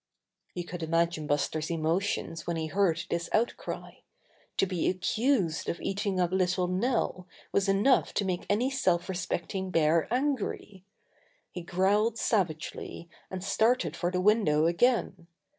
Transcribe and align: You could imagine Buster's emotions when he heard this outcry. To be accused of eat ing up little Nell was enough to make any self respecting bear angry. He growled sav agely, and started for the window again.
You 0.55 0.63
could 0.65 0.81
imagine 0.81 1.27
Buster's 1.27 1.69
emotions 1.69 2.47
when 2.47 2.57
he 2.57 2.65
heard 2.65 3.03
this 3.11 3.29
outcry. 3.31 3.97
To 4.57 4.65
be 4.65 4.89
accused 4.89 5.69
of 5.69 5.79
eat 5.79 6.07
ing 6.07 6.19
up 6.19 6.31
little 6.31 6.67
Nell 6.67 7.27
was 7.51 7.69
enough 7.69 8.11
to 8.15 8.25
make 8.25 8.47
any 8.49 8.71
self 8.71 9.07
respecting 9.07 9.69
bear 9.69 10.11
angry. 10.11 10.83
He 11.51 11.61
growled 11.61 12.17
sav 12.17 12.47
agely, 12.47 13.09
and 13.29 13.43
started 13.43 13.95
for 13.95 14.09
the 14.09 14.21
window 14.21 14.65
again. 14.65 15.27